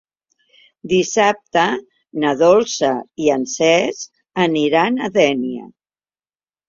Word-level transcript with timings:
Dissabte 0.93 1.65
na 2.23 2.33
Dolça 2.39 2.91
i 3.27 3.31
en 3.37 3.47
Cesc 3.55 4.45
aniran 4.49 4.99
a 5.11 5.15
Dénia. 5.19 5.69